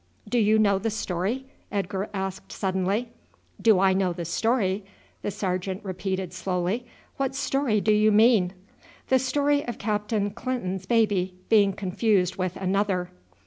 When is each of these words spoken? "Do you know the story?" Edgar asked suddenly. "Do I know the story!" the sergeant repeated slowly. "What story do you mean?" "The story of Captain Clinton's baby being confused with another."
"Do 0.27 0.39
you 0.39 0.57
know 0.57 0.79
the 0.79 0.89
story?" 0.89 1.45
Edgar 1.71 2.09
asked 2.11 2.51
suddenly. 2.51 3.09
"Do 3.61 3.79
I 3.79 3.93
know 3.93 4.13
the 4.13 4.25
story!" 4.25 4.83
the 5.21 5.29
sergeant 5.29 5.81
repeated 5.85 6.33
slowly. 6.33 6.87
"What 7.17 7.35
story 7.35 7.79
do 7.79 7.93
you 7.93 8.11
mean?" 8.11 8.53
"The 9.09 9.19
story 9.19 9.63
of 9.67 9.77
Captain 9.77 10.31
Clinton's 10.31 10.87
baby 10.87 11.35
being 11.49 11.73
confused 11.73 12.35
with 12.37 12.55
another." 12.55 13.11